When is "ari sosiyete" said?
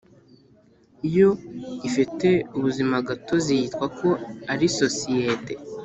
4.51-5.53